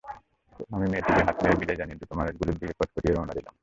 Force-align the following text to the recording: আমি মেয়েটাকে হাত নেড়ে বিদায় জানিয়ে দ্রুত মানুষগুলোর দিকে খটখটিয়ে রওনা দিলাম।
আমি 0.69 0.85
মেয়েটাকে 0.91 1.21
হাত 1.27 1.37
নেড়ে 1.43 1.59
বিদায় 1.59 1.79
জানিয়ে 1.79 1.97
দ্রুত 1.99 2.11
মানুষগুলোর 2.19 2.57
দিকে 2.59 2.73
খটখটিয়ে 2.79 3.15
রওনা 3.15 3.33
দিলাম। 3.37 3.53